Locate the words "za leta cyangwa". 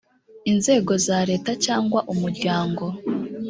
1.05-1.99